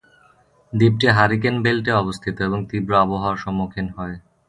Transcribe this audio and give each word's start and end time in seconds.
দ্বীপটি 0.73 1.07
হারিকেন 1.17 1.55
বেল্টে 1.65 1.91
অবস্থিত 1.93 2.35
এবং 2.47 2.59
তীব্র 2.69 2.91
আবহাওয়ার 3.03 3.41
সম্মুখীন 3.43 3.87
হয়। 3.97 4.15